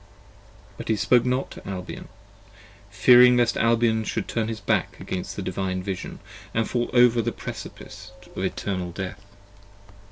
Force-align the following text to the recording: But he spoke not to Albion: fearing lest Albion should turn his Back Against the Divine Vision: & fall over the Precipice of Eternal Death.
But 0.77 0.87
he 0.87 0.95
spoke 0.95 1.25
not 1.25 1.51
to 1.51 1.67
Albion: 1.69 2.07
fearing 2.89 3.37
lest 3.37 3.55
Albion 3.55 4.03
should 4.03 4.27
turn 4.27 4.47
his 4.47 4.59
Back 4.59 4.99
Against 4.99 5.35
the 5.35 5.43
Divine 5.43 5.83
Vision: 5.83 6.19
& 6.41 6.65
fall 6.65 6.89
over 6.91 7.21
the 7.21 7.31
Precipice 7.31 8.11
of 8.35 8.43
Eternal 8.43 8.89
Death. 8.93 9.21